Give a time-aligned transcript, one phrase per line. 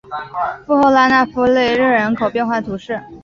[0.65, 2.99] 富后拉讷夫维勒人口变化图示